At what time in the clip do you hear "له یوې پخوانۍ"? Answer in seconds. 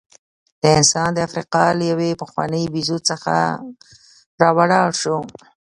1.79-2.63